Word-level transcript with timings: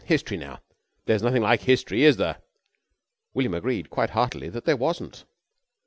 History, 0.03 0.35
now. 0.35 0.61
There's 1.05 1.21
nothing 1.21 1.43
like 1.43 1.61
History, 1.61 2.01
is 2.03 2.17
there?" 2.17 2.37
William 3.35 3.53
agreed 3.53 3.91
quite 3.91 4.09
heartily 4.09 4.49
that 4.49 4.65
there 4.65 4.75
wasn't. 4.75 5.25